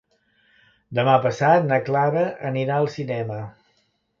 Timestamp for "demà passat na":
0.99-1.79